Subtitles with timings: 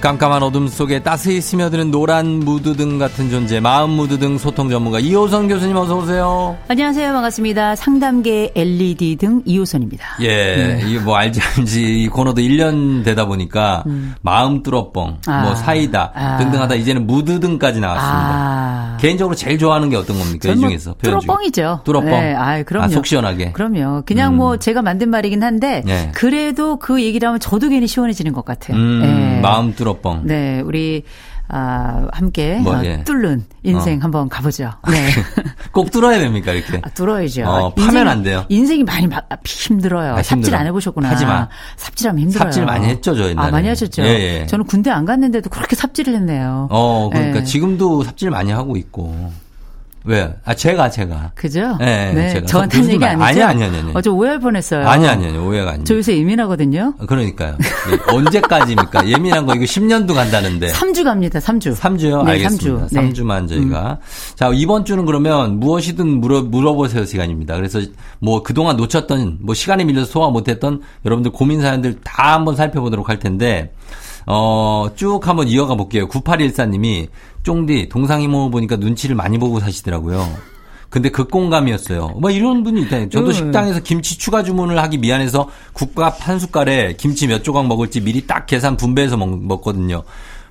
[0.00, 5.76] 깜깜한 어둠 속에 따스히 스며드는 노란 무드등 같은 존재 마음 무드등 소통 전문가 이호선 교수님
[5.76, 6.56] 어서 오세요.
[6.68, 7.12] 안녕하세요.
[7.12, 7.74] 반갑습니다.
[7.74, 10.04] 상담계 LED 등 이호선입니다.
[10.20, 10.82] 예, 네.
[10.86, 13.82] 이게 뭐 알지 알지 이 코너도 1년 되다 보니까
[14.22, 15.42] 마음 뚫어뻥, 아.
[15.42, 16.36] 뭐 사이다 아.
[16.38, 18.28] 등등 하다 이제는 무드등까지 나왔습니다.
[18.30, 18.96] 아.
[19.00, 20.94] 개인적으로 제일 좋아하는 게 어떤 겁니까 이뭐 중에서?
[21.02, 21.80] 뚫어뻥이죠.
[21.84, 22.08] 뚫어뻥.
[22.08, 22.84] 네, 아, 그럼요.
[22.84, 23.52] 아, 속 시원하게.
[23.52, 24.02] 그럼요.
[24.06, 26.10] 그냥 뭐 제가 만든 말이긴 한데 네.
[26.14, 28.76] 그래도 그 얘기를 하면 저도 괜히 시원해지는 것 같아요.
[28.76, 29.40] 음, 네.
[29.40, 30.22] 마음 뚫어 뻥.
[30.24, 31.04] 네, 우리
[31.50, 33.02] 아, 함께 뭐, 어, 예.
[33.04, 34.02] 뚫는 인생 어.
[34.02, 34.70] 한번 가보죠.
[34.90, 35.08] 네.
[35.72, 36.78] 꼭 뚫어야 됩니까 이렇게?
[36.82, 37.44] 아, 뚫어야죠.
[37.46, 38.44] 어, 파면 안 돼요.
[38.50, 40.16] 인생이 많이 막 아, 힘들어요.
[40.16, 40.54] 아, 삽질.
[40.54, 41.08] 안 해보셨구나.
[41.08, 41.48] 하지 마.
[41.76, 42.52] 삽질하면 힘들어요.
[42.52, 43.48] 삽질 많이 했죠, 저 옛날에.
[43.48, 44.02] 아, 많이 하셨죠.
[44.02, 44.46] 예, 예.
[44.46, 46.68] 저는 군대 안 갔는데도 그렇게 삽질을 했네요.
[46.70, 47.44] 어, 그러니까 네.
[47.44, 49.32] 지금도 삽질 많이 하고 있고.
[50.08, 50.34] 왜?
[50.42, 51.32] 아, 제가, 제가.
[51.34, 51.76] 그죠?
[51.78, 52.46] 네, 제가.
[52.46, 53.26] 저한테 한 그러지 얘기 마.
[53.26, 53.44] 아니죠?
[53.44, 53.92] 아니, 아니, 아니, 아니.
[53.94, 54.88] 어제 오해할 뻔했어요.
[54.88, 55.84] 아니, 아니, 아니, 오해가 아닙니다.
[55.86, 56.94] 저 요새 예민하거든요.
[57.06, 57.56] 그러니까요.
[57.58, 59.06] 네, 언제까지입니까?
[59.06, 60.68] 예민한 거 이거 10년도 간다는데.
[60.68, 61.76] 3주 갑니다, 3주.
[61.76, 62.24] 3주요?
[62.24, 62.86] 네, 알겠습니다.
[62.86, 62.88] 3주.
[62.90, 63.12] 네.
[63.12, 63.98] 3주만 저희가.
[64.34, 67.56] 자, 이번 주는 그러면 무엇이든 물어, 물어보세요 시간입니다.
[67.56, 67.78] 그래서
[68.18, 73.18] 뭐 그동안 놓쳤던, 뭐 시간이 밀려서 소화 못했던 여러분들 고민 사연들 다 한번 살펴보도록 할
[73.18, 73.74] 텐데,
[74.30, 76.06] 어, 쭉 한번 이어가 볼게요.
[76.08, 77.08] 9814님이
[77.42, 80.26] 쫑디, 동상이모 보니까 눈치를 많이 보고 사시더라고요.
[80.90, 82.16] 근데 극공감이었어요.
[82.18, 83.10] 뭐 이런 분이 있다.
[83.10, 83.32] 저도 음.
[83.32, 88.46] 식당에서 김치 추가 주문을 하기 미안해서 국밥 한 숟갈에 김치 몇 조각 먹을지 미리 딱
[88.46, 90.02] 계산 분배해서 먹, 먹거든요.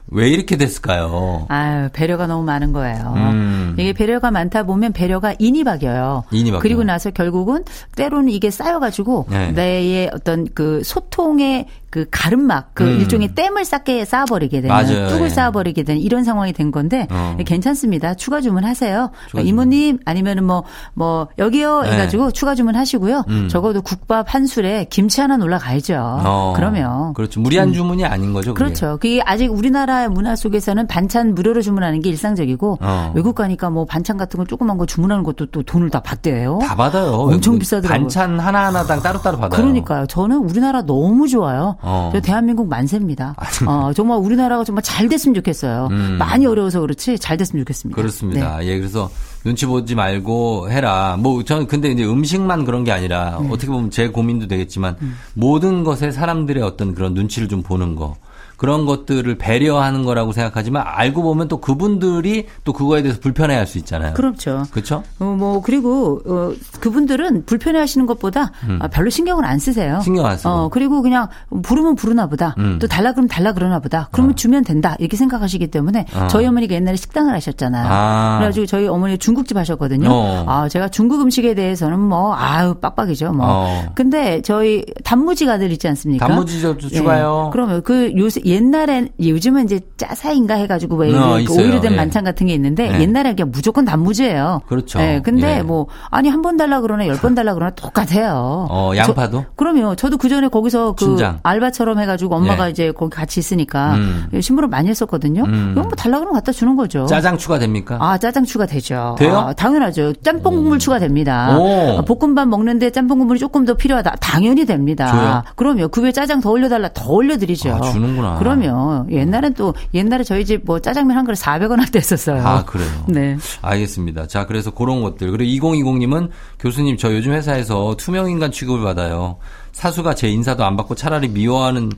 [0.09, 1.45] 왜 이렇게 됐을까요?
[1.49, 3.13] 아유, 배려가 너무 많은 거예요.
[3.15, 3.75] 음.
[3.77, 6.23] 이게 배려가 많다 보면 배려가 인이 박여요.
[6.31, 6.61] 인이 박여요.
[6.61, 7.63] 그리고 나서 결국은
[7.95, 9.51] 때로는 이게 쌓여가지고 네.
[9.51, 12.99] 내의 어떤 그 소통의 그 가름막, 그 음.
[12.99, 15.07] 일종의 댐을 쌓게 쌓아버리게 되는, 맞아요.
[15.07, 15.29] 뚝을 예.
[15.29, 17.37] 쌓아버리게 되는 이런 상황이 된 건데 어.
[17.45, 18.13] 괜찮습니다.
[18.13, 19.11] 추가 주문하세요.
[19.29, 19.47] 추가 주문.
[19.47, 21.91] 이모님 아니면은 뭐뭐 여기요 네.
[21.93, 23.23] 해가지고 추가 주문하시고요.
[23.29, 23.47] 음.
[23.47, 25.95] 적어도 국밥 한 술에 김치 하나 올라가야죠.
[25.97, 27.39] 어, 그러면 그렇죠.
[27.39, 28.53] 무리한 주문이 아닌 거죠.
[28.53, 28.65] 그게.
[28.65, 28.97] 그렇죠.
[29.01, 33.11] 그게 아직 우리나라 문화 속에서는 반찬 무료로 주문하는 게 일상적이고 어.
[33.15, 36.59] 외국 가니까 뭐 반찬 같은 거 조그만 거 주문하는 것도 또 돈을 다 받대요.
[36.61, 37.11] 다 받아요.
[37.13, 38.03] 엄청 뭐 비싸더라고요.
[38.03, 39.61] 반찬 하나하나당 따로따로 받아요.
[39.61, 40.05] 그러니까요.
[40.07, 41.75] 저는 우리나라 너무 좋아요.
[41.81, 42.11] 어.
[42.13, 43.35] 저 대한민국 만세입니다.
[43.67, 45.87] 어, 정말 우리나라가 정말 잘 됐으면 좋겠어요.
[45.91, 46.17] 음.
[46.19, 47.99] 많이 어려워서 그렇지 잘 됐으면 좋겠습니다.
[47.99, 48.57] 그렇습니다.
[48.57, 48.67] 네.
[48.67, 49.09] 예, 그래서
[49.43, 51.17] 눈치 보지 말고 해라.
[51.19, 53.49] 뭐 저는 근데 이제 음식만 그런 게 아니라 음.
[53.51, 54.95] 어떻게 보면 제 고민도 되겠지만
[55.33, 58.15] 모든 것에 사람들의 어떤 그런 눈치를 좀 보는 거.
[58.57, 64.15] 그런 것들을 배려하는 거라고 생각하지만 알고 보면 또 그분들이 또 그거에 대해서 불편해할 수 있잖아요.
[64.15, 64.63] 그렇죠.
[64.71, 65.03] 그렇죠?
[65.19, 69.97] 어, 뭐 그리고 어, 그분들은 불편해하시는 것보다 아, 별로 신경을 안 쓰세요.
[69.97, 70.01] 음.
[70.01, 70.49] 신경 안 쓰고.
[70.49, 71.27] 어, 그리고 그냥
[71.61, 72.55] 부르면 부르나 보다.
[72.57, 72.79] 음.
[72.81, 74.09] 또 달라 그러면 달라 그러나 보다.
[74.11, 76.27] 그러면 주면 된다 이렇게 생각하시기 때문에 어.
[76.27, 77.87] 저희 어머니가 옛날에 식당을 하셨잖아요.
[77.87, 78.37] 아.
[78.39, 80.09] 그래가지고 저희 어머니 중국집 하셨거든요.
[80.11, 80.45] 어.
[80.47, 83.33] 아 제가 중국 음식에 대해서는 뭐 아유 빡빡이죠.
[83.33, 83.45] 뭐.
[83.47, 83.85] 어.
[83.93, 86.25] 근데 저희 단무지 가들 있지 않습니까?
[86.25, 87.45] 단무지 좀 추가요.
[87.47, 87.51] 예.
[87.51, 91.57] 그러면 그 요새 옛날엔 요즘은 이제 짜사인가 해가지고 왜 어, 있어요.
[91.69, 91.95] 오일된 예.
[91.97, 93.01] 반찬 같은 게 있는데 예.
[93.01, 94.61] 옛날에 그냥 무조건 단무지예요.
[94.67, 94.99] 그렇죠.
[94.99, 95.21] 예.
[95.23, 95.61] 근데 예.
[95.61, 98.67] 뭐 아니 한 번 달라 그러나 열 번 달라 그러나 똑같아요.
[98.69, 99.41] 어, 양파도?
[99.41, 99.95] 저, 그럼요.
[99.95, 101.39] 저도 그 전에 거기서 그 신장.
[101.43, 102.71] 알바처럼 해가지고 엄마가 예.
[102.71, 104.27] 이제 거기 같이 있으니까 음.
[104.39, 105.43] 신부를 많이 했었거든요.
[105.43, 105.69] 음.
[105.73, 107.05] 이건 뭐 달라 그러면 갖다 주는 거죠.
[107.07, 107.97] 짜장 추가됩니까?
[107.99, 109.15] 아, 짜장 추가되죠.
[109.19, 109.37] 돼요?
[109.37, 110.13] 아, 당연하죠.
[110.23, 111.57] 짬뽕 국물 추가됩니다.
[111.57, 111.97] 오.
[111.97, 114.15] 아, 볶음밥 먹는데 짬뽕 국물이 조금 더 필요하다.
[114.21, 115.07] 당연히 됩니다.
[115.11, 115.43] 줘요?
[115.55, 115.87] 그럼요.
[115.89, 116.89] 그 위에 짜장 더 올려달라.
[116.93, 117.73] 더 올려드리죠.
[117.73, 118.36] 아, 주는구나.
[118.39, 122.45] 그러면 옛날엔 또 옛날에 저희 집 뭐 짜장면 한 그릇 400원 할 때 했었어요.
[122.45, 122.89] 아, 그래요?
[123.07, 123.37] 네.
[123.61, 124.27] 알겠습니다.
[124.27, 125.31] 자, 그래서 그런 것들.
[125.31, 126.29] 그리고 2020님은
[126.59, 129.37] 교수님, 저 요즘 회사에서 투명인간 취급을 받아요.
[129.71, 131.91] 사수가 제 인사도 안 받고 차라리 미워하는,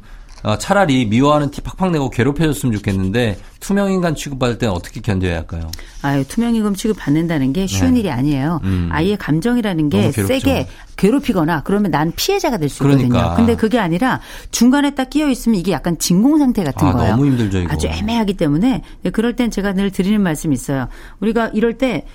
[0.43, 5.69] 어, 차라리 미워하는 티 팍팍 내고 괴롭혀줬으면 좋겠는데, 투명인간 취급받을 때는 어떻게 견뎌야 할까요?
[6.01, 8.01] 아유, 투명임금 취급 받는다는 게 쉬운 네.
[8.01, 8.59] 일이 아니에요.
[8.63, 8.89] 음.
[8.91, 10.11] 아이의 감정이라는 게.
[10.11, 10.67] 세게
[10.99, 13.09] 괴롭히거나 그러면 난 피해자가 될 수 있거든요.
[13.09, 13.35] 그러니까.
[13.35, 14.19] 근데 그게 아니라
[14.51, 17.11] 중간에 딱 끼어 있으면 이게 약간 진공 상태 같은 아, 거예요.
[17.11, 17.73] 너무 힘들죠, 이거.
[17.73, 20.87] 아주 애매하기 때문에 네, 그럴 땐 제가 늘 드리는 말씀이 있어요.
[21.19, 22.05] 우리가 이럴 때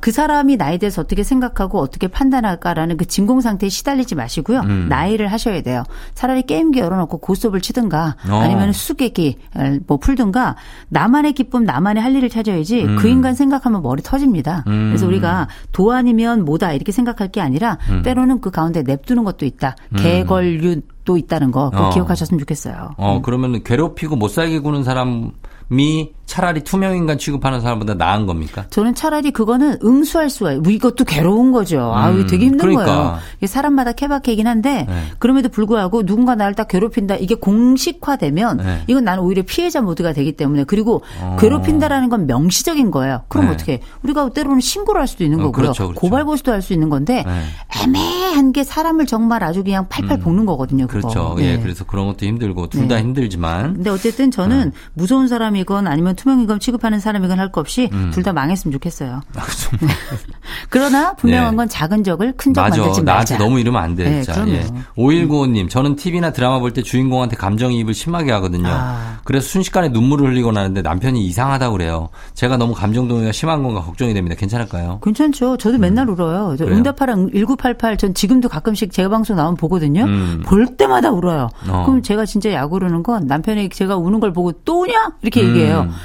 [0.00, 4.60] 그 사람이 나에 대해서 어떻게 생각하고 어떻게 판단할까라는 그 진공 상태에 시달리지 마시고요.
[4.60, 4.86] 음.
[4.88, 5.82] 나이를 하셔야 돼요.
[6.14, 8.36] 차라리 게임기 열어놓고 고스톱을 치든가 어.
[8.40, 9.38] 아니면 수수께끼
[9.86, 10.56] 뭐 풀든가
[10.88, 14.64] 나만의 기쁨 나만의 할 일을 찾아야지 그 인간 생각하면 머리 터집니다.
[14.66, 14.88] 음.
[14.90, 18.02] 그래서 우리가 도 아니면 뭐다 이렇게 생각할 게 아니라 음.
[18.02, 19.76] 때로는 그 가운데 냅두는 것도 있다.
[19.96, 21.90] 개걸류도 있다는 거 꼭 어.
[21.90, 22.90] 기억하셨으면 좋겠어요.
[22.96, 28.64] 어, 그러면 괴롭히고 못 살게 구는 사람이 차라리 투명인간 취급하는 사람보다 나은 겁니까?
[28.70, 31.92] 저는 차라리 그거는 응수할 수가 있 이것도 괴로운 거죠.
[31.94, 32.84] 아, 이거 되게 힘든 그러니까.
[32.86, 33.18] 거예요.
[33.36, 35.02] 이게 사람마다 케바케이긴 한데 네.
[35.18, 37.16] 그럼에도 불구하고 누군가 나를 딱 괴롭힌다.
[37.16, 38.82] 이게 공식화되면 네.
[38.86, 41.02] 이건 나는 오히려 피해자 모드가 되기 때문에 그리고
[41.38, 43.24] 괴롭힌다라는 건 명시적인 거예요.
[43.28, 43.48] 그럼 어.
[43.48, 43.54] 네.
[43.54, 43.80] 어떻게?
[44.02, 45.52] 우리가 때로는 신고를 할 수도 있는 어, 거고요.
[45.52, 46.00] 그렇죠, 그렇죠.
[46.00, 47.42] 고발 고소도 할 수 있는 건데 네.
[47.84, 50.86] 애매한 게 사람을 정말 아주 그냥 팔팔 볶는 거거든요.
[50.86, 51.08] 그거.
[51.08, 51.34] 그렇죠.
[51.36, 51.52] 네.
[51.52, 53.02] 예, 그래서 그런 것도 힘들고 둘다 네.
[53.02, 54.76] 힘들지만 근데 어쨌든 저는 네.
[54.94, 58.10] 무서운 사람이건 아니면 투명인간 취급하는 사람이건 할 거 없이 음.
[58.14, 59.20] 둘다 망했으면 좋겠어요.
[60.70, 61.56] 그러나 분명한 네.
[61.56, 62.76] 건 작은 적을 큰적 맞아.
[62.78, 63.44] 만들지 나한테 말자.
[63.44, 64.04] 너무 이러면 안 돼.
[64.08, 64.46] 네, 진짜.
[64.48, 64.64] 예.
[64.96, 68.68] 5195님, 저는 TV나 드라마 볼 때 주인공한테 감정이입을 심하게 하거든요.
[68.70, 69.18] 아.
[69.24, 72.08] 그래서 순식간에 눈물을 흘리곤 하는데 남편이 이상하다고 그래요.
[72.34, 74.34] 제가 너무 감정동요가 심한 건가 걱정이 됩니다.
[74.38, 75.00] 괜찮을까요?
[75.02, 75.58] 괜찮죠.
[75.58, 76.54] 저도 맨날 울어요.
[76.56, 76.66] 저 음.
[76.68, 76.78] 그래요?
[76.78, 77.96] 응답하라 1988.
[77.98, 80.04] 전 지금도 가끔씩 제 방송 나오면 보거든요.
[80.04, 80.42] 음.
[80.46, 81.48] 볼 때마다 울어요.
[81.68, 81.82] 어.
[81.84, 85.12] 그럼 제가 진짜 약 오르는 건 남편이 제가 우는 걸 보고 또 우냐?
[85.20, 85.48] 이렇게 음.
[85.50, 85.88] 얘기해요.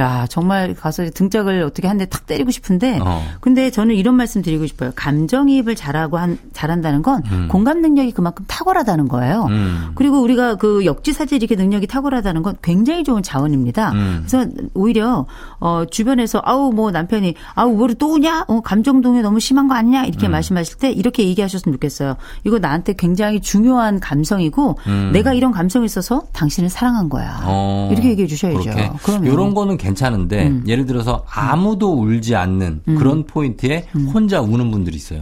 [0.00, 2.98] 야, 정말 가서 등짝을 어떻게 한 대 탁 때리고 싶은데.
[3.02, 3.22] 어.
[3.40, 4.90] 근데 저는 이런 말씀 드리고 싶어요.
[4.96, 9.46] 감정이입을 잘하고 한, 잘한다는 건 공감 능력이 그만큼 탁월하다는 거예요.
[9.50, 9.92] 음.
[9.94, 13.92] 그리고 우리가 그 역지사지 이렇게 능력이 탁월하다는 건 굉장히 좋은 자원입니다.
[13.92, 14.24] 음.
[14.26, 15.26] 그래서 오히려
[15.60, 18.44] 어 주변에서 아우 뭐 남편이 아우 뭐를 또 우냐?
[18.48, 20.04] 어 감정 동요 너무 심한 거 아니냐?
[20.04, 20.32] 이렇게 음.
[20.32, 22.16] 말씀하실 때 이렇게 얘기하셨으면 좋겠어요.
[22.44, 24.76] 이거 나한테 굉장히 중요한 감성이고
[25.12, 27.38] 내가 이런 감성이 있어서 당신을 사랑한 거야.
[27.42, 27.44] 음.
[27.46, 28.70] 어, 이렇게 얘기해 주셔야죠.
[29.02, 29.26] 그럼요.
[29.26, 30.64] 이런 거는 괜찮은데 음.
[30.66, 35.20] 예를 들어서 아무도 울지 않는 그런 포인트에 혼자 우는 분들이 있어요.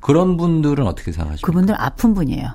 [0.00, 1.46] 그런 분들은 어떻게 생각하십니까?
[1.46, 1.52] 음.
[1.52, 2.48] 그분들 아픈 분이에요.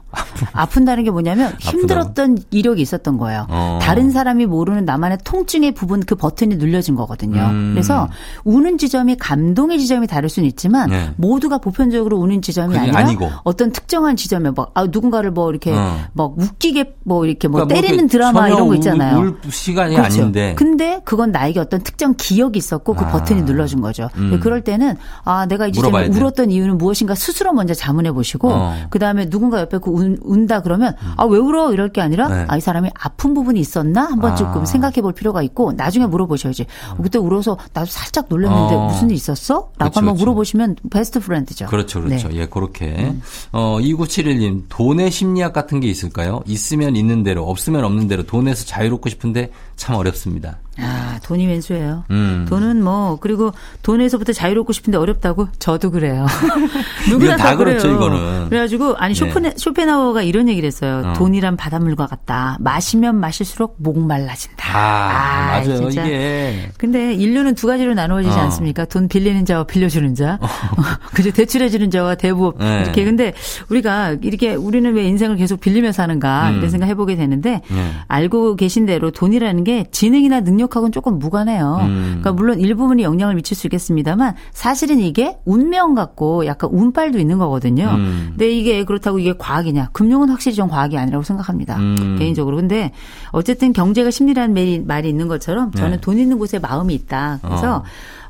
[0.53, 3.45] 아픈다는 게 뭐냐면 힘들었던 이력이 있었던 거예요.
[3.49, 3.79] 어.
[3.81, 7.41] 다른 사람이 모르는 나만의 통증의 부분 그 버튼이 눌려진 거거든요.
[7.51, 7.71] 음.
[7.73, 8.07] 그래서
[8.43, 11.09] 우는 지점이 감동의 지점이 다를 수는 있지만 네.
[11.17, 13.29] 모두가 보편적으로 우는 지점이 아니라 아니고.
[13.43, 15.97] 어떤 특정한 지점에 뭐 아, 누군가를 뭐 이렇게 어.
[16.13, 19.19] 뭐 웃기게 뭐 이렇게 뭐 그러니까 뭐 때리는 이렇게 드라마 이런 거 울- 있잖아요.
[19.19, 20.21] 울 시간이 그렇죠.
[20.21, 20.53] 아닌데.
[20.57, 23.09] 근데 그건 나에게 어떤 특정 기억이 있었고 그 아.
[23.09, 24.09] 버튼이 눌러준 거죠.
[24.15, 24.39] 음.
[24.41, 26.23] 그럴 때는 아 내가 이 물어봐야 지점에 돼.
[26.23, 28.75] 울었던 이유는 무엇인가 스스로 먼저 자문해 보시고 어.
[28.89, 32.45] 그 다음에 누군가 옆에 그 운, 운다 그러면 아 왜 울어 이럴 게 아니라 네.
[32.47, 34.35] 아이 사람이 아픈 부분이 있었나 한번 아.
[34.35, 36.65] 조금 생각해 볼 필요가 있고 나중에 물어보셔야지.
[36.97, 38.87] 어, 그때 울어서 나도 살짝 놀랐는데 어.
[38.87, 39.55] 무슨 일 있었어?
[39.55, 40.25] 라고 그렇죠, 한번 그렇죠.
[40.25, 41.65] 물어보시면 베스트 프렌드죠.
[41.67, 42.29] 그렇죠, 그렇죠.
[42.29, 42.35] 네.
[42.37, 43.13] 예, 그렇게.
[43.51, 46.41] 어, 2971님, 돈의 심리학 같은 게 있을까요?
[46.45, 50.57] 있으면 있는 대로, 없으면 없는 대로 돈에서 자유롭고 싶은데 참 어렵습니다.
[50.79, 52.03] 아, 돈이 왼수예요.
[52.11, 52.45] 음.
[52.47, 53.51] 돈은 뭐 그리고
[53.81, 56.27] 돈에서부터 자유롭고 싶은데 어렵다고 저도 그래요.
[57.09, 57.77] 누구나 다 다, 그래요.
[57.79, 58.49] 그렇죠, 이거는.
[58.49, 59.19] 그래가지고 아니 네.
[59.19, 61.01] 쇼펜 쇼펜하우어가 이런 얘기를 했어요.
[61.03, 61.13] 어.
[61.13, 62.57] 돈이란 바닷물과 같다.
[62.59, 64.77] 마시면 마실수록 목말라진다.
[64.77, 65.77] 아, 맞아요.
[65.77, 66.05] 진짜.
[66.05, 66.69] 이게.
[66.77, 68.41] 근데 인류는 두 가지로 나누어지지 어.
[68.41, 68.85] 않습니까?
[68.85, 70.37] 돈 빌리는 자와 빌려주는 자.
[71.13, 71.31] 그죠?
[71.31, 72.59] 대출해주는 자와 대부업.
[72.59, 72.81] 네.
[72.83, 73.03] 이렇게.
[73.03, 73.33] 근데
[73.69, 76.57] 우리가 이렇게 우리는 왜 인생을 계속 빌리며 사는가 음.
[76.57, 77.93] 이런 생각 해보게 되는데 네.
[78.07, 81.79] 알고 계신 대로 돈이라는 게 지능이나 능력하고는 조금 무관해요.
[81.81, 82.03] 음.
[82.21, 87.89] 그러니까 물론 일부분이 영향을 미칠 수 있겠습니다만 사실은 이게 운명 같고 약간 운빨도 있는 거거든요.
[87.89, 88.27] 음.
[88.29, 89.89] 근데 이게 그렇다고 이게 과학이냐?
[89.91, 91.75] 금융은 확실히 좀 과학이 아니라고 생각합니다.
[91.79, 92.15] 음.
[92.17, 92.55] 개인적으로.
[92.55, 92.91] 근데
[93.31, 96.01] 어쨌든 경제가 심리라는 말이, 말이 있는 것처럼 저는 네.
[96.01, 97.39] 돈 있는 곳에 마음이 있다.
[97.41, 97.83] 그래서 어.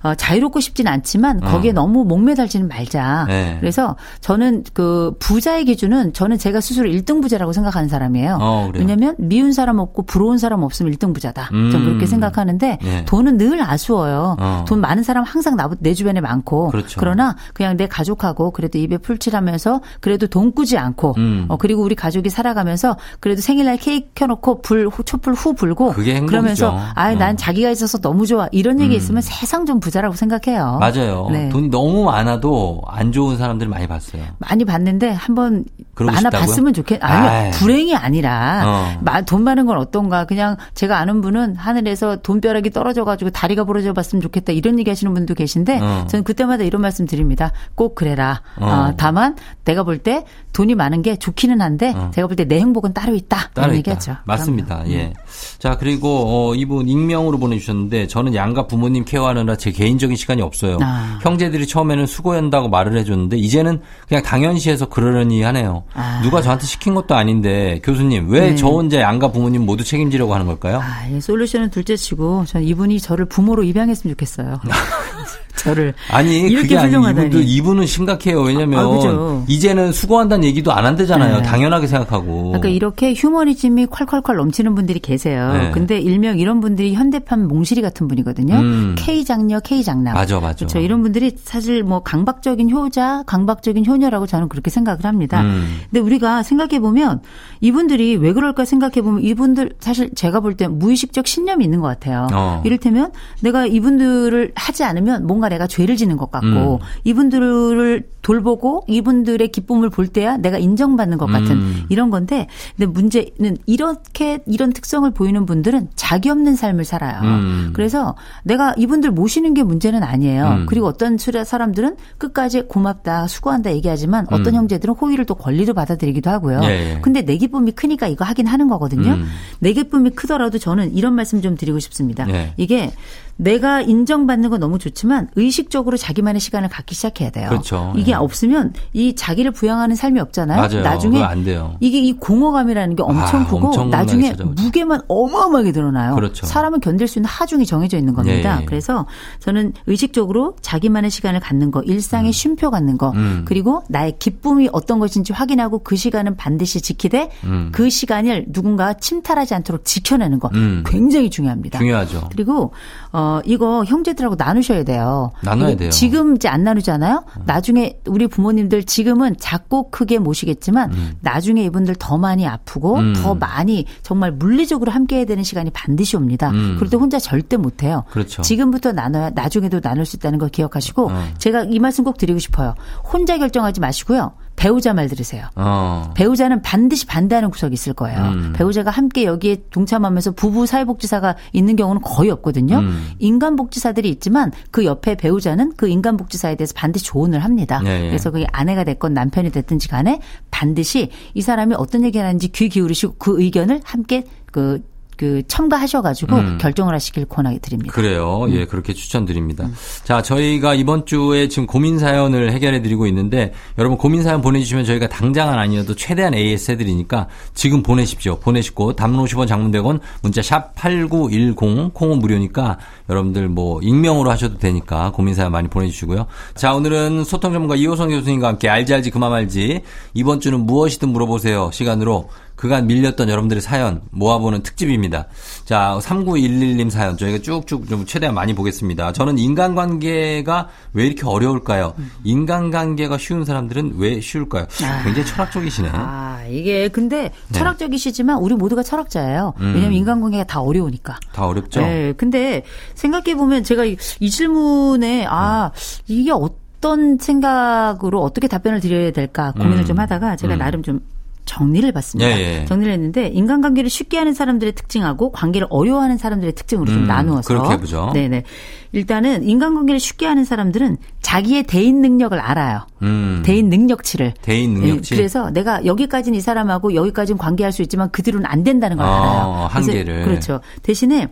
[0.04, 1.48] 어, 자유롭고 싶진 않지만 어.
[1.52, 3.26] 거기에 너무 목매달지는 말자.
[3.28, 3.58] 네.
[3.60, 8.38] 그래서 저는 그 부자의 기준은 저는 제가 스스로 1등 부자라고 생각하는 사람이에요.
[8.40, 8.72] 어?
[8.74, 11.50] 왜냐하면 미운 사람 없고 부러운 사람 없으면 1등 부자다.
[11.54, 11.72] 음.
[11.72, 13.06] 전 그렇게 생각하는데 네.
[13.06, 14.36] 돈은 늘 아쉬워요.
[14.40, 14.66] 어.
[14.68, 17.00] 돈 많은 사람 항상 나, 내 주변에 많고 그렇죠.
[17.04, 21.46] 러나 그냥 내 가족하고 그래도 입에 풀칠하면서 그래도 돈 꾸지 않고 음.
[21.48, 25.94] 어, 그리고 우리 가족이 살아가면서 그래도 생일날 케이크 켜놓고 불 호- 촛불 후 불고.
[26.28, 27.38] 그러면서 아, 난 어.
[27.38, 30.78] 자기가 있어서 너무 좋아 이런 얘기 있으면 세상 좀 부자라고 생각해요.
[30.80, 31.30] 맞아요.
[31.32, 31.48] 네.
[31.50, 34.22] 돈이 너무 많아도 안 좋은 사람들 많이 봤어요.
[34.38, 35.64] 많이 봤는데 한번
[35.98, 36.30] 많아?
[36.30, 37.02] 봤으면 좋겠.
[37.04, 37.52] 아니요 아이.
[37.52, 39.00] 불행이 아니라 어.
[39.02, 40.26] 마- 돈 많은 건 어떤가.
[40.26, 45.80] 그냥 제가 아는 분은 하늘에서 돈벼락이 떨어져가지고 다리가 부러져 봤으면 좋겠다 이런 얘기하시는 분도 계신데
[45.82, 46.06] 어.
[46.10, 47.52] 저는 그때마다 이런 말씀 드립니다.
[47.76, 48.42] 꼭 그래라.
[48.60, 48.66] 어.
[48.66, 52.12] 어, 다만 내가 볼 때 돈이 많은 게 좋기는 한데 어.
[52.14, 53.50] 제가 볼 때 내 행복은 따로 있다.
[53.54, 53.78] 따로 이런.
[53.78, 54.16] 얘기하죠.
[54.26, 54.76] 맞습니다.
[54.78, 54.92] 그럼요.
[54.94, 55.14] 예.
[55.60, 60.80] 자, 그리고 어, 이분 익명으로 보내주셨는데 저는 양가 부모님 케어하느라 제 개인적인 시간이 없어요.
[60.82, 61.20] 아.
[61.22, 65.84] 형제들이 처음에는 수고한다고 말을 해줬는데 이제는 그냥 당연시해서 그러려니 하네요.
[65.94, 66.20] 아.
[66.24, 68.56] 누가 저한테 시킨 것도 아닌데 교수님 왜 네.
[68.56, 70.80] 저 혼자 양가 부모님 모두 책임지려고 하는 걸까요?
[70.82, 74.60] 아, 예, 솔루션은 둘째치고 전 이분이 저를 부모로 입양했으면 좋겠어요.
[75.58, 77.28] 저를 아니 이렇게 그게 아니 훌륭하다니.
[77.28, 78.42] 이분도 이분은 심각해요.
[78.42, 79.44] 왜냐면 아, 그죠.
[79.48, 81.38] 이제는 수고한다는 얘기도 안 한대잖아요.
[81.38, 81.44] 네.
[81.44, 82.44] 당연하게 생각하고.
[82.50, 85.54] 그러니까 이렇게 휴머니즘이 콸콸콸 넘치는 분들이 계세요.
[85.54, 85.72] 네.
[85.72, 88.56] 근데 일명 이런 분들이 현대판 몽실이 같은 분이거든요.
[88.56, 88.96] 음.
[88.98, 90.14] K 장녀, K 장남.
[90.14, 90.58] 맞아, 맞아.
[90.66, 90.80] 그렇죠.
[90.80, 95.42] 이런 분들이 사실 뭐 강박적인 효자, 강박적인 효녀라고 저는 그렇게 생각을 합니다.
[95.42, 95.80] 음.
[95.90, 97.22] 근데 우리가 생각해 보면
[97.62, 102.28] 이분들이 왜 그럴까 생각해 보면 이분들 사실 제가 볼 때 무의식적 신념이 있는 것 같아요.
[102.34, 102.62] 어.
[102.66, 103.12] 이를테면
[103.42, 106.80] 내가 이분들을 하지 않으면 뭔가 내가 죄를 지는 것 같고 음.
[107.04, 111.84] 이분들을 돌보고 이분들의 기쁨을 볼 때야 내가 인정받는 것 같은 음.
[111.88, 117.22] 이런 건데 근데 문제는 이렇게 이런 특성을 보이는 분들은 자기 없는 삶을 살아요.
[117.22, 117.70] 음.
[117.74, 120.48] 그래서 내가 이분들 모시는 게 문제는 아니에요.
[120.48, 120.66] 음.
[120.68, 124.56] 그리고 어떤 사람들은 끝까지 고맙다, 수고한다 얘기하지만 어떤 음.
[124.56, 126.60] 형제들은 호의를 또 권리로 받아들이기도 하고요.
[126.64, 127.00] 예, 예.
[127.02, 129.12] 근데 내 기쁨이 크니까 이거 하긴 하는 거거든요.
[129.12, 129.26] 음.
[129.60, 132.30] 내 기쁨이 크더라도 저는 이런 말씀 좀 드리고 싶습니다.
[132.30, 132.54] 예.
[132.58, 132.92] 이게
[133.38, 137.50] 내가 인정받는 건 너무 좋지만 의식적으로 자기만의 시간을 갖기 시작해야 돼요.
[137.50, 137.94] 그렇죠.
[137.96, 138.16] 이게 예.
[138.16, 140.60] 없으면 이 자기를 부양하는 삶이 없잖아요.
[140.60, 140.82] 맞아요.
[140.82, 141.76] 나중에 안 돼요.
[141.80, 144.64] 이게 이 공허감이라는 게 엄청 아, 크고 나중에 찾아오죠.
[144.64, 146.16] 무게만 어마어마하게 늘어나요.
[146.16, 146.46] 그렇죠.
[146.46, 148.58] 사람은 견딜 수 있는 하중이 정해져 있는 겁니다.
[148.58, 148.66] 예, 예.
[148.66, 149.06] 그래서
[149.40, 153.44] 저는 의식적으로 자기만의 시간을 갖는 거, 일상의 쉼표 갖는 거, 음.
[153.46, 157.70] 그리고 나의 기쁨이 어떤 것인지 확인하고 그 시간은 반드시 지키되 음.
[157.72, 160.84] 그 시간을 누군가 침탈하지 않도록 지켜내는 거 음.
[160.86, 161.80] 굉장히 중요합니다.
[161.80, 162.30] 중요하죠.
[162.32, 162.72] 그리고
[163.12, 165.32] 어 이거 형제들하고 나누셔야 돼요.
[165.42, 165.90] 나눠야 돼요.
[165.90, 167.24] 지금 이제 안 나누잖아요.
[167.46, 170.92] 나중에 우리 부모님들 지금은 작고 크게 모시겠지만
[171.22, 173.14] 나중에 이분들 더 많이 아프고 음.
[173.16, 176.50] 더 많이 정말 물리적으로 함께 해야 되는 시간이 반드시 옵니다.
[176.52, 176.76] 음.
[176.78, 178.04] 그럴 때 혼자 절대 못 해요.
[178.12, 178.42] 그렇죠.
[178.42, 181.24] 지금부터 나눠야 나중에도 나눌 수 있다는 걸 기억하시고 어.
[181.38, 182.76] 제가 이 말씀 꼭 드리고 싶어요.
[183.04, 184.34] 혼자 결정하지 마시고요.
[184.58, 185.46] 배우자 말 들으세요.
[185.56, 186.12] 어.
[186.16, 188.20] 배우자는 반드시 반대하는 구석이 있을 거예요.
[188.20, 188.54] 음.
[188.56, 192.80] 배우자가 함께 여기에 동참하면서 부부 사회복지사가 있는 경우는 거의 없거든요.
[192.80, 193.12] 음.
[193.20, 197.82] 인간복지사들이 있지만 그 옆에 배우자는 그 인간복지사에 대해서 반드시 조언을 합니다.
[197.86, 198.08] 예, 예.
[198.08, 203.16] 그래서 그게 아내가 됐건 남편이 됐든지 간에 반드시 이 사람이 어떤 얘기를 하는지 귀 기울이시고
[203.20, 204.84] 그 의견을 함께 그,
[205.18, 206.58] 그 첨가하셔가지고 음.
[206.60, 207.92] 결정을 하시길 권하게 드립니다.
[207.92, 208.44] 그래요.
[208.44, 208.54] 음.
[208.54, 209.70] 예, 그렇게 추천드립니다.
[210.04, 215.10] 자, 저희가 이번 주에 지금 고민 사연을 해결해 드리고 있는데 여러분 고민 사연 보내주시면 저희가
[215.10, 218.40] 당장은 아니어도 최대한 AS 해드리니까 지금 보내십시오.
[218.40, 222.78] 보내시고 단문 50원 장문 100원 문자 샵 8910 콩은 무료니까
[223.10, 226.28] 여러분들 뭐 익명으로 하셔도 되니까 고민 사연 많이 보내주시고요.
[226.56, 229.82] 자, 오늘은 소통 전문가 이호선 교수님과 함께 알지 알지 그만 알지
[230.14, 235.28] 이번 주는 무엇이든 물어보세요 시간으로 그간 밀렸던 여러분들의 사연 모아보는 특집입니다.
[235.64, 239.14] 자, 3911님 사연 저희가 쭉쭉 좀 최대한 많이 보겠습니다.
[239.14, 241.94] 저는 인간관계가 왜 이렇게 어려울까요?
[242.24, 244.66] 인간관계가 쉬운 사람들은 왜 쉬울까요?
[245.04, 245.90] 굉장히 철학적이시네.
[245.94, 247.60] 아, 이게 근데 네.
[247.60, 249.54] 철학적이시지만 우리 모두가 철학자예요.
[249.60, 249.74] 음.
[249.76, 251.20] 왜냐하면 인간관계가 다 어려우니까.
[251.32, 251.82] 다 어렵죠?
[251.82, 252.64] 네, 근데
[252.96, 255.72] 생각해 보면 제가 이, 이 질문에 아
[256.08, 259.86] 이게 어떤 생각으로 어떻게 답변을 드려야 될까 고민을 음.
[259.86, 260.60] 좀 하다가 제가 음.
[260.60, 261.02] 나름 좀
[261.48, 262.30] 정리를 해봤습니다.
[262.30, 262.66] 예, 예.
[262.66, 267.74] 정리를 했는데 인간관계를 쉽게 하는 사람들의 특징하고 관계를 어려워하는 사람들의 특징으로 좀 음, 나누어서 그렇게
[267.74, 268.12] 해보죠.
[268.14, 268.44] 네네.
[268.92, 272.88] 일단은 인간관계를 쉽게 하는 사람들은 자기의 대인 능력을 알아요.
[273.02, 273.44] 음.
[273.46, 274.34] 대인 능력치를.
[274.42, 275.14] 대인 능력치.
[275.14, 279.06] 예, 그래서 내가 여기까지는 이 사람하고 여기까지는 관계할 수 있지만 그 뒤로는 안 된다는 걸
[279.06, 279.68] 어, 알아요.
[279.70, 280.24] 한계를.
[280.24, 280.62] 그렇죠.
[280.84, 281.28] 대신에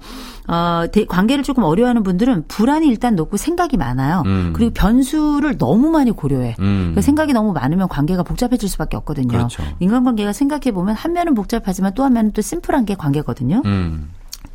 [0.48, 4.24] 어, 대- 관계를 조금 어려워하는 분들은 불안이 일단 높고 생각이 많아요.
[4.26, 4.52] 음.
[4.54, 6.56] 그리고 변수를 너무 많이 고려해.
[6.60, 6.92] 음.
[6.94, 9.28] 그 생각이 너무 많으면 관계가 복잡해질 수밖에 없거든요.
[9.30, 9.64] 그렇죠.
[9.80, 13.62] 인간관계가 생각해 보면 한 면은 복잡하지만 또 한 면은 또 심플한 게 관계거든요.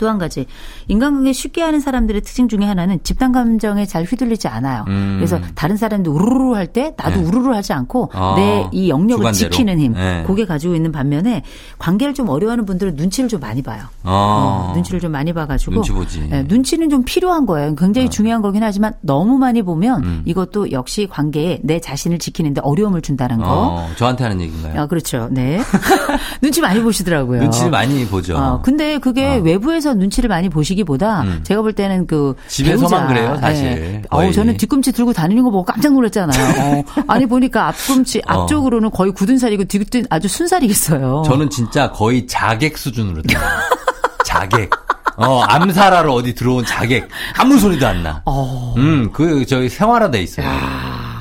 [0.01, 0.11] 음.
[0.11, 0.47] 또한 가지
[0.89, 4.85] 인간관계 쉽게 하는 사람들의 특징 중에 하나는 집단 감정에 잘 휘둘리지 않아요.
[4.89, 5.17] 음.
[5.19, 7.27] 그래서 다른 사람도 우르르 할 때 나도 네.
[7.27, 9.51] 우르르 하지 않고 아, 내이 영역을 주관대로.
[9.51, 10.23] 지키는 힘, 네.
[10.27, 11.43] 그게 가지고 있는 반면에
[11.79, 13.83] 관계를 좀 어려워하는 분들은 눈치를 좀 많이 봐요.
[14.05, 14.69] 어.
[14.71, 16.29] 어, 눈치를 좀 많이 봐가지고 눈치 보지.
[16.31, 17.75] 네, 눈치는 좀 필요한 거예요.
[17.75, 20.23] 굉장히 중요한 거긴 하지만 너무 많이 보면 음.
[20.27, 23.45] 이것도 역시 관계에 내 자신을 지키는데 어려움을 준다는 거.
[23.49, 24.81] 어, 저한테 하는 얘기인가요?
[24.83, 25.29] 아, 그렇죠.
[25.33, 25.59] 네.
[26.41, 27.43] 눈치 많이 보시더라고요.
[27.43, 28.37] 눈치를 많이 보죠.
[28.37, 29.41] 어, 근데 그게 어.
[29.43, 31.41] 외부에서 뒤에서 눈치를 많이 보시기보다 음.
[31.43, 33.07] 제가 볼 때는 그 집에서만 배우자.
[33.07, 33.67] 그래요, 사실.
[33.67, 34.03] 예.
[34.11, 36.85] 어우, 저는 뒤꿈치 들고 다니는 거 보고 깜짝 놀랐잖아요.
[36.97, 37.03] 어.
[37.09, 38.43] 아니 보니까 앞꿈치 어.
[38.43, 41.23] 앞쪽으로는 거의 굳은 살이고 뒤끝은 아주 순살이겠어요.
[41.27, 43.23] 저는 진짜 거의 자객 수준으로.
[44.25, 44.71] 자객.
[45.17, 47.09] 어, 암살하러 어디 들어온 자객.
[47.37, 48.23] 아무 소리도 안 나.
[48.25, 48.75] 어.
[48.79, 50.47] 음, 그, 저기 생활화돼 있어요.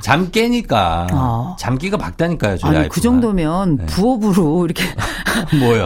[0.01, 1.08] 잠 깨니까.
[1.13, 1.56] 어.
[1.60, 2.89] 잠기가 박다니까요, 저희 아니.
[2.89, 3.86] 그 정도면 네.
[3.88, 4.84] 부업으로 이렇게
[5.60, 5.86] 뭐요?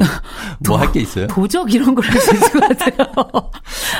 [0.67, 1.27] 뭐 할 게 있어요?
[1.27, 3.49] 도적 이런 걸 할 수 있을 것 같아요.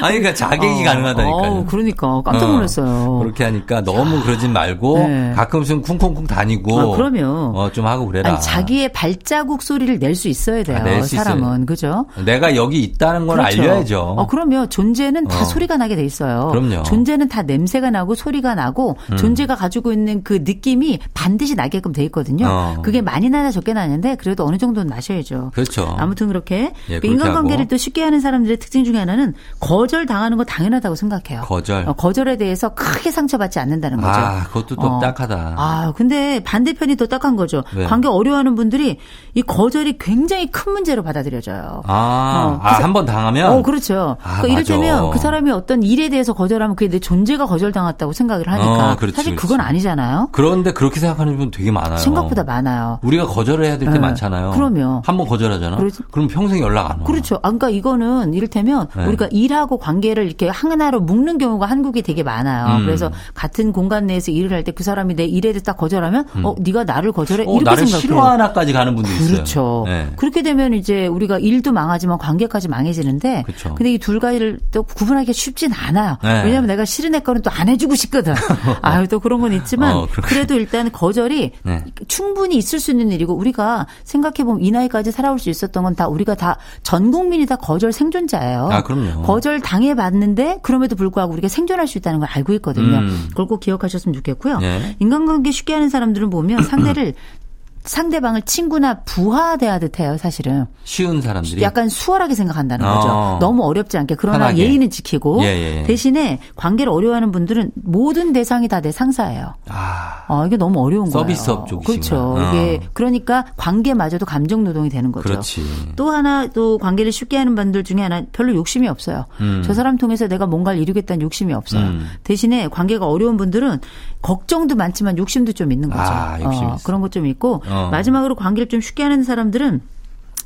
[0.01, 1.51] 아니, 그러니까 자객이 어, 가능하다니까요.
[1.51, 3.19] 어, 그러니까 깜짝 어, 놀랐어요.
[3.19, 5.33] 그렇게 하니까 너무 그러진 말고 네.
[5.35, 7.53] 가끔씩 쿵쿵쿵 다니고 아, 그럼요.
[7.57, 8.29] 어, 좀 하고 그래라.
[8.31, 10.77] 아니, 자기의 발자국 소리를 낼 수 있어야 돼요.
[10.77, 11.65] 아, 낼수 사람은 있어요.
[11.65, 12.05] 그죠?
[12.23, 13.61] 내가 여기 있다는 걸 그렇죠.
[13.61, 13.99] 알려야죠.
[13.99, 15.43] 어, 그러면 존재는 다 어.
[15.45, 16.49] 소리가 나게 돼 있어요.
[16.51, 16.75] 그럼요.
[16.75, 16.83] 음.
[16.83, 22.45] 존재는 다 냄새가 나고 소리가 나고 존재가 가지고 있는 그 느낌이 반드시 나게끔 돼 있거든요.
[22.47, 22.75] 어.
[22.83, 25.51] 그게 많이 나나 적게 나는데 그래도 어느 정도는 나셔야죠.
[25.55, 25.95] 그렇죠.
[25.97, 27.67] 아무튼 그렇게 예, 인간관계를.
[27.67, 31.41] 또 쉽게 하는 사람들의 특징 중에 하나는 거절 당하는 거 당연하다고 생각해요.
[31.41, 31.87] 거절.
[31.87, 34.19] 어, 거절에 대해서 크게 상처받지 않는다는 거죠.
[34.19, 34.99] 아, 그것도 또 어.
[34.99, 35.55] 딱하다.
[35.57, 37.63] 아, 근데 반대편이 더 딱한 거죠.
[37.75, 37.85] 왜?
[37.85, 38.97] 관계 어려워하는 분들이
[39.33, 41.83] 이 거절이 굉장히 큰 문제로 받아들여져요.
[41.85, 44.17] 아, 어, 아, 한번 당하면 어, 그렇죠.
[44.23, 45.11] 아, 그러니까 이를테면.
[45.11, 49.35] 그 사람이 어떤 일에 대해서 거절하면 그게 내 존재가 거절당했다고 생각을 하니까 어, 그렇지, 사실
[49.35, 49.41] 그렇지.
[49.41, 50.29] 그건 아니잖아요.
[50.31, 51.97] 그런데 그렇게 생각하는 분 되게 많아요.
[51.97, 52.99] 생각보다 많아요.
[53.03, 53.99] 우리가 거절을 해야 될때 네.
[53.99, 54.51] 많잖아요.
[54.51, 55.01] 그럼요.
[55.05, 55.77] 한번 거절하잖아.
[55.77, 56.03] 그렇지.
[56.11, 57.05] 그럼 평생 연락 안 와.
[57.05, 57.35] 그렇죠.
[57.35, 59.05] 아, 그러니까 이거는 이를테면 네.
[59.05, 62.77] 우리가 일하고 관계를 이렇게 하나로 묶는 경우가 한국에 되게 많아요.
[62.77, 62.85] 음.
[62.85, 66.83] 그래서 같은 공간 내에서 일을 할 때 그 사람이 내 일에 딱 거절하면 어 네가
[66.85, 67.99] 나를 거절해 어, 이렇게 생각해요.
[67.99, 69.27] 싫어하나까지 가는 분도 있어요.
[69.33, 69.83] 그렇죠.
[69.87, 70.07] 네.
[70.15, 73.75] 그렇게 되면 이제 우리가 일도 망하지만 관계까지 망해지는데 그렇죠.
[73.75, 76.17] 근데 이 둘 가지를 또 구분하기가 쉽진 않아요.
[76.23, 76.43] 네.
[76.43, 78.33] 왜냐하면 내가 싫은 애 거는 또 안 해주고 싶거든.
[78.81, 80.07] 아유 또 그런 건 있지만 어.
[80.23, 81.83] 그래도 일단 거절이 네.
[82.07, 86.07] 충분히 있을 수 있는 일이고 우리가 생각해 보면 이 나이까지 살아올 수 있었던 건 다
[86.07, 88.69] 우리가 다 전 국민이 다 거절 생존자예요.
[88.71, 89.21] 아, 그럼요.
[89.23, 92.99] 거절 당해봤는데 그럼에도 불구하고 우리가 생존할 수 있다는 걸 알고 있거든요.
[92.99, 93.25] 음.
[93.29, 94.59] 그걸 꼭 기억하셨으면 좋겠고요.
[94.59, 94.95] 네.
[94.99, 97.13] 인간관계 쉽게 하는 사람들은 보면 상대를
[97.83, 100.65] 상대방을 친구나 부하 대하듯 해요, 사실은.
[100.83, 102.93] 쉬운 사람들이 약간 수월하게 생각한다는 어.
[102.95, 103.37] 거죠.
[103.39, 104.15] 너무 어렵지 않게.
[104.15, 104.63] 그러나 편하게.
[104.63, 105.83] 예의는 지키고 예, 예, 예.
[105.83, 109.53] 대신에 관계를 어려워하는 분들은 모든 대상이 다 내 상사예요.
[109.69, 111.11] 아, 어, 이게 너무 어려운 거예요.
[111.23, 111.85] 서비스업 쪽이시구나.
[111.85, 112.35] 그렇죠.
[112.37, 112.49] 어.
[112.49, 115.23] 이게 그러니까 관계마저도 감정 노동이 되는 거죠.
[115.29, 115.61] 그렇지.
[115.95, 119.25] 또 하나 또 관계를 쉽게 하는 분들 중에 하나 별로 욕심이 없어요.
[119.39, 119.61] 음.
[119.65, 121.81] 저 사람 통해서 내가 뭔가를 이루겠다는 욕심이 없어요.
[121.85, 122.09] 음.
[122.25, 123.79] 대신에 관계가 어려운 분들은
[124.21, 126.03] 걱정도 많지만 욕심도 좀 있는 거죠.
[126.11, 126.77] 아, 욕심이 어.
[126.83, 127.89] 그런 것 좀 있고 어.
[127.89, 129.81] 마지막으로 관계를 좀 쉽게 하는 사람들은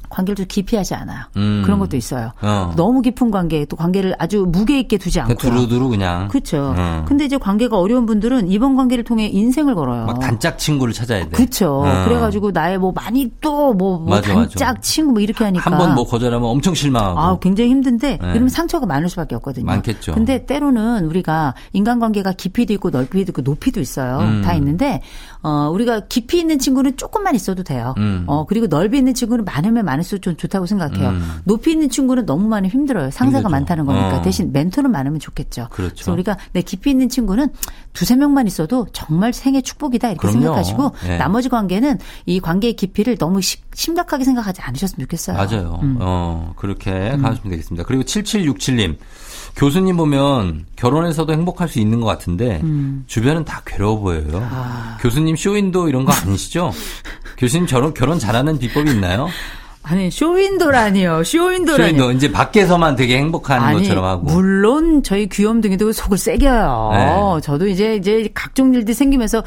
[0.09, 1.21] 관계를 좀 깊이 하지 않아요.
[1.35, 1.61] 음.
[1.65, 2.31] 그런 것도 있어요.
[2.41, 2.73] 어.
[2.75, 5.35] 너무 깊은 관계, 또 관계를 아주 무게 있게 두지 않고.
[5.35, 6.73] 두루두루 그냥 그렇죠.
[6.77, 7.03] 음.
[7.07, 10.05] 근데 이제 관계가 어려운 분들은 이번 관계를 통해 인생을 걸어요.
[10.05, 11.29] 막 단짝 친구를 찾아야 돼.
[11.31, 11.81] 그렇죠.
[11.85, 12.05] 어.
[12.05, 14.81] 그래가지고 나의 뭐 많이 또뭐 맞아, 단짝 맞아.
[14.81, 17.19] 친구 뭐 이렇게 하니까 한 번 뭐 거절하면 엄청 실망하고.
[17.19, 18.29] 아, 굉장히 힘든데 네.
[18.31, 19.65] 이러면 상처가 많을 수밖에 없거든요.
[19.65, 20.13] 많겠죠.
[20.13, 24.19] 근데 때로는 우리가 인간관계가 깊이도 있고 넓이도 있고 높이도 있어요.
[24.19, 24.41] 음.
[24.43, 25.01] 다 있는데
[25.43, 27.93] 어 우리가 깊이 있는 친구는 조금만 있어도 돼요.
[27.97, 28.23] 음.
[28.27, 31.09] 어 그리고 넓이 있는 친구는 많으면 많 을수록 좀 좋다고 생각해요.
[31.09, 31.39] 음.
[31.43, 33.11] 높이 있는 친구는 너무 많으면 힘들어요.
[33.11, 33.49] 상사가 힘들죠.
[33.49, 34.21] 많다는 거니까 어.
[34.21, 35.67] 대신 멘토는 많으면 좋겠죠.
[35.71, 35.93] 그렇죠.
[35.95, 37.49] 그래서 우리가 내 깊이 있는 친구는
[37.93, 40.39] 두세 명만 있어도 정말 생애 축복이다 이렇게 그럼요.
[40.41, 41.17] 생각하시고 예.
[41.17, 45.37] 나머지 관계는 이 관계의 깊이를 너무 시- 심각하게 생각하지 않으셨으면 좋겠어요.
[45.37, 45.79] 맞아요.
[45.83, 45.97] 음.
[45.99, 47.83] 어, 그렇게 가시면 되겠습니다.
[47.85, 48.97] 그리고 7767님.
[49.55, 53.03] 교수님 보면 결혼해서도 행복할 수 있는 것 같은데 음.
[53.07, 54.47] 주변은 다 괴로워 보여요.
[54.51, 54.97] 아.
[55.01, 56.71] 교수님 쇼윈도 이런 거 아니시죠?
[57.39, 59.27] 교수님 결혼 결혼 잘하는 비법이 있나요?
[59.89, 61.23] 아니 쇼윈도라니요.
[61.23, 61.91] 쇼윈도라니.
[61.91, 64.23] 쇼윈도 이제 밖에서만 되게 행복한 아니, 것처럼 하고.
[64.23, 66.91] 물론 저희 귀염둥이도 속을 새겨요.
[66.93, 67.41] 네.
[67.41, 69.43] 저도 이제 이제 각종 일들이 생기면서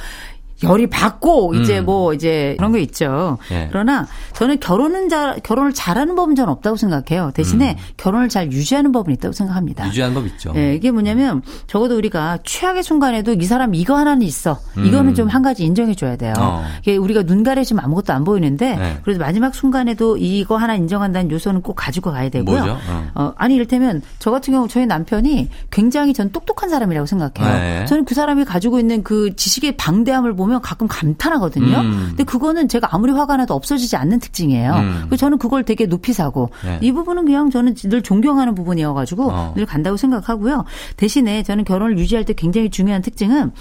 [0.63, 1.87] 열이 받고 이제 음.
[1.87, 3.39] 뭐 이제 그런 거 있죠.
[3.51, 3.69] 예.
[3.71, 7.31] 그러나 저는 결혼은 잘 결혼을 잘하는 법은 저는 없다고 생각해요.
[7.35, 9.85] 대신에 결혼을 잘 유지하는 법은 있다고 생각합니다.
[9.85, 9.89] 음.
[9.89, 10.53] 유지하는 법 있죠.
[10.57, 14.59] 예, 이게 뭐냐면 적어도 우리가 최악의 순간에도 이 사람 이거 하나는 있어.
[14.77, 16.35] 이거는 좀 한 가지 인정해 줘야 돼요.
[16.37, 16.43] 음.
[16.43, 16.65] 어.
[16.81, 18.99] 이게 우리가 눈 가리지면 아무것도 안 보이는데 네.
[19.05, 22.79] 그래도 마지막 순간에도 이거 하나 인정한다는 요소는 꼭 가지고 가야 되고요.
[22.89, 23.11] 어.
[23.15, 27.59] 어, 아니 이를테면 저 같은 경우 저희 남편이 굉장히 전 똑똑한 사람이라고 생각해요.
[27.61, 27.85] 네.
[27.87, 31.79] 저는 그 사람이 가지고 있는 그 지식의 방대함을 보면 가끔 감탄하거든요.
[31.79, 32.05] 음.
[32.09, 34.73] 근데 그거는 제가 아무리 화가 나도 없어지지 않는 특징이에요.
[34.73, 35.03] 음.
[35.07, 36.79] 그래서 저는 그걸 되게 높이 사고 네.
[36.83, 39.55] 이 부분은 그냥 저는 늘 존경하는 부분이어가지고 어.
[39.57, 40.65] 늘 간다고 생각하고요.
[40.97, 43.53] 대신에 저는 결혼을 유지할 때 굉장히 중요한 특징은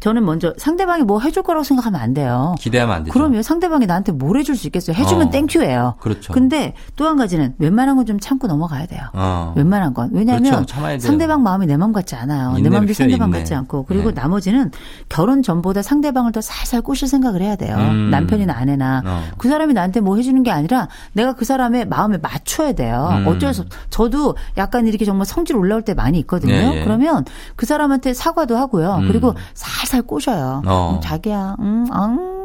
[0.00, 2.54] 저는 먼저 상대방이 뭐 해줄 거라고 생각하면 안 돼요.
[2.58, 3.12] 기대하면 안 되죠.
[3.12, 4.96] 그러면 상대방이 나한테 뭘 해줄 수 있겠어요?
[4.96, 5.30] 해주면 어.
[5.30, 5.96] 땡큐예요.
[6.00, 6.32] 그렇죠.
[6.32, 9.02] 근데 또 한 가지는 웬만한 건 좀 참고 넘어가야 돼요.
[9.12, 9.52] 어.
[9.56, 10.08] 웬만한 건.
[10.12, 10.98] 왜냐하면 그렇죠.
[11.00, 12.54] 상대방 마음이 내 마음 같지 않아요.
[12.54, 13.38] 내 필요해, 상대방 인내.
[13.38, 13.84] 같지 않고.
[13.84, 14.20] 그리고 네.
[14.20, 14.70] 나머지는
[15.08, 17.76] 결혼 전보다 상대방을 더 살살 꼬실 생각을 해야 돼요.
[17.76, 18.08] 음.
[18.10, 19.02] 남편이나 아내나.
[19.04, 19.22] 어.
[19.36, 23.08] 그 사람이 나한테 뭐 해주는 게 아니라 내가 그 사람의 마음에 맞춰야 돼요.
[23.12, 23.26] 음.
[23.28, 23.68] 어쩔 수 없.
[23.90, 26.52] 저도 약간 이렇게 정말 성질 올라올 때 많이 있거든요.
[26.54, 26.84] 예, 예.
[26.84, 27.24] 그러면
[27.56, 28.96] 그 사람한테 사과도 하고요.
[29.02, 29.08] 음.
[29.08, 30.62] 그리고 살살 꼬셔요.
[30.66, 30.94] 어.
[30.96, 32.39] 음, 자기야, 음, 앙.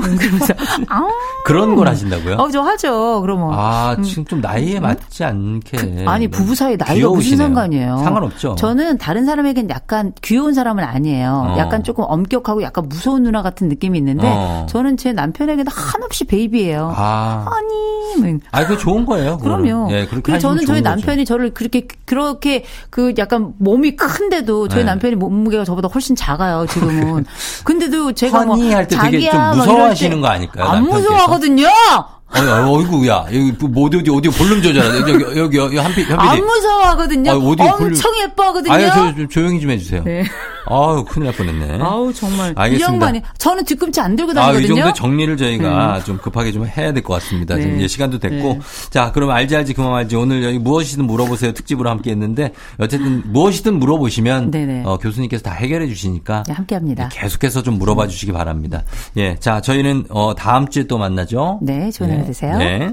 [0.18, 0.54] 그러면서
[0.88, 1.08] 앙.
[1.44, 2.34] 그런 걸 하신다고요?
[2.36, 3.20] 어, 저 하죠.
[3.22, 3.50] 그러면.
[3.52, 5.76] 아, 지금 좀 나이에 맞지 않게.
[5.78, 6.04] 음.
[6.04, 7.36] 그, 아니 부부 사이 나이가 무슨 귀여우시네요.
[7.38, 7.98] 상관이에요?
[7.98, 8.54] 상관없죠.
[8.56, 11.54] 저는 다른 사람에겐 약간 귀여운 사람은 아니에요.
[11.54, 11.58] 어.
[11.58, 14.66] 약간 조금 엄격하고 약간 무서운 누나 같은 느낌이 있는데 어.
[14.68, 16.92] 저는 제 남편에게는 한없이 베이비예요.
[16.94, 17.46] 아.
[17.50, 18.38] 아니, 뭐.
[18.50, 19.38] 아, 그거 좋은 거예요.
[19.38, 19.64] 그거는.
[19.64, 19.92] 그럼요.
[19.92, 20.90] 예, 그렇게 그리고 저는 저희 좋은 거죠.
[20.90, 24.90] 남편이 저를 그렇게 그렇게 그 약간 몸이 큰데도 저희 네.
[24.90, 27.24] 남편이 몸무게가 저보다 훨씬 작아요 지금은.
[27.64, 28.56] 근데도 제가 뭐
[28.88, 30.98] 자기야 좀막 이럴 무서워하시는 때거 아닐까요, 안 남편께서?
[31.00, 31.66] 무서워하거든요.
[32.30, 33.24] 어, 어, 어이구야.
[33.28, 35.00] 여기 뭐 어디 어디 어디 볼륨 조절하자.
[35.00, 36.38] 여기 여기 여기, 여기 한피 안.
[36.44, 37.30] 무서워하거든요.
[37.30, 38.72] 아, 어디 엄청 예뻐하거든요.
[38.74, 40.02] 아유, 저, 좀 조용히 좀 해주세요.
[40.04, 40.24] 네.
[40.70, 41.78] 아유, 큰일 날 뻔했네.
[41.82, 42.92] 아우 정말 이 알겠습니다.
[42.92, 44.74] 양반이 저는 뒤꿈치 안 들고 아, 이 다니거든요.
[44.82, 47.54] 정도 정리를 저희가 좀 급하게 좀 해야 될 것 같습니다.
[47.54, 47.62] 네.
[47.62, 48.54] 지금 이제 시간도 됐고.
[48.54, 48.60] 네.
[48.90, 50.16] 자, 그럼 알지 알지 그만 알지.
[50.16, 54.82] 오늘 여기 무엇이든 물어보세요 특집으로 함께 했는데 어쨌든 무엇이든 물어보시면 네네.
[54.84, 57.08] 어, 교수님께서 다 해결해 주시니까 네, 함께합니다.
[57.10, 58.82] 계속해서 좀 물어봐 주시기 바랍니다.
[59.16, 59.36] 예.
[59.36, 61.60] 자, 저희는 어, 다음 주에 또 만나죠.
[61.62, 62.58] 네, 좋은 하루 되세요.
[62.58, 62.92] 네.